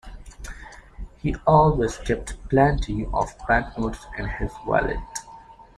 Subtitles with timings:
[1.21, 4.97] He always kept plenty of banknotes in his wallet